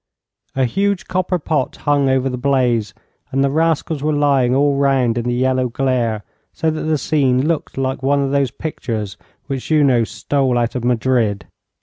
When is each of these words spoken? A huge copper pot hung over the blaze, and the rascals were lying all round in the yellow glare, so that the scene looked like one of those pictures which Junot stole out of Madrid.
A 0.55 0.65
huge 0.65 1.05
copper 1.05 1.37
pot 1.37 1.75
hung 1.75 2.09
over 2.09 2.27
the 2.27 2.35
blaze, 2.35 2.95
and 3.31 3.43
the 3.43 3.51
rascals 3.51 4.01
were 4.01 4.11
lying 4.11 4.55
all 4.55 4.73
round 4.75 5.15
in 5.15 5.25
the 5.25 5.35
yellow 5.35 5.67
glare, 5.69 6.23
so 6.53 6.71
that 6.71 6.85
the 6.85 6.97
scene 6.97 7.47
looked 7.47 7.77
like 7.77 8.01
one 8.01 8.21
of 8.23 8.31
those 8.31 8.49
pictures 8.49 9.15
which 9.45 9.67
Junot 9.69 10.07
stole 10.07 10.57
out 10.57 10.73
of 10.73 10.83
Madrid. 10.83 11.45